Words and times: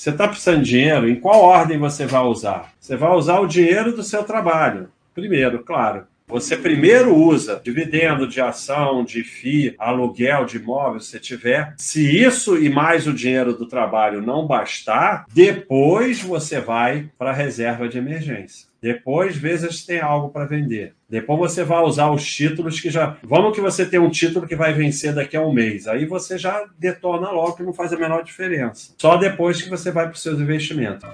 Você 0.00 0.08
está 0.08 0.26
precisando 0.26 0.62
de 0.62 0.70
dinheiro, 0.70 1.10
em 1.10 1.20
qual 1.20 1.42
ordem 1.42 1.76
você 1.76 2.06
vai 2.06 2.22
usar? 2.22 2.72
Você 2.80 2.96
vai 2.96 3.14
usar 3.14 3.38
o 3.38 3.46
dinheiro 3.46 3.94
do 3.94 4.02
seu 4.02 4.24
trabalho. 4.24 4.88
Primeiro, 5.14 5.62
claro. 5.62 6.06
Você 6.30 6.56
primeiro 6.56 7.14
usa 7.14 7.60
dividendo 7.62 8.26
de 8.26 8.40
ação, 8.40 9.04
de 9.04 9.24
FII, 9.24 9.74
aluguel 9.78 10.44
de 10.44 10.58
imóvel, 10.58 11.00
se 11.00 11.18
tiver. 11.18 11.74
Se 11.76 12.16
isso 12.16 12.56
e 12.56 12.70
mais 12.70 13.08
o 13.08 13.12
dinheiro 13.12 13.52
do 13.52 13.66
trabalho 13.66 14.22
não 14.22 14.46
bastar, 14.46 15.26
depois 15.32 16.22
você 16.22 16.60
vai 16.60 17.10
para 17.18 17.30
a 17.30 17.34
reserva 17.34 17.88
de 17.88 17.98
emergência. 17.98 18.70
Depois, 18.80 19.36
vezes 19.36 19.84
tem 19.84 20.00
algo 20.00 20.30
para 20.30 20.46
vender. 20.46 20.94
Depois 21.08 21.38
você 21.38 21.62
vai 21.62 21.82
usar 21.82 22.10
os 22.10 22.24
títulos 22.24 22.80
que 22.80 22.88
já. 22.88 23.18
Vamos 23.22 23.54
que 23.54 23.60
você 23.60 23.84
tem 23.84 24.00
um 24.00 24.08
título 24.08 24.46
que 24.46 24.56
vai 24.56 24.72
vencer 24.72 25.12
daqui 25.12 25.36
a 25.36 25.42
um 25.42 25.52
mês. 25.52 25.86
Aí 25.86 26.06
você 26.06 26.38
já 26.38 26.64
detona 26.78 27.30
logo 27.30 27.56
que 27.56 27.62
não 27.62 27.74
faz 27.74 27.92
a 27.92 27.98
menor 27.98 28.22
diferença. 28.22 28.94
Só 28.96 29.16
depois 29.16 29.60
que 29.60 29.68
você 29.68 29.90
vai 29.90 30.04
para 30.06 30.14
os 30.14 30.22
seus 30.22 30.40
investimentos. 30.40 31.06